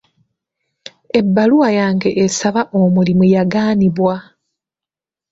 Ebbaluwa 1.19 1.69
yange 1.79 2.09
esaba 2.25 2.61
omulimu 2.81 3.23
yagaanibwa. 3.33 4.15